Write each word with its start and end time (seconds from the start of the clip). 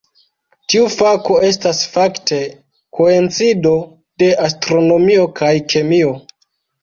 Tiu 0.73 0.85
fako 0.93 1.35
estas 1.49 1.81
fakte 1.97 2.39
koincido 2.99 3.75
de 4.23 4.29
astronomio 4.49 5.27
kaj 5.41 5.53
kemio. 5.75 6.13